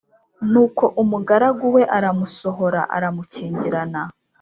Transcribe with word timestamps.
Nuko 0.51 0.83
umugaragu 1.01 1.65
we 1.75 1.83
aramusohora, 1.97 2.81
aramukingirana. 2.95 4.01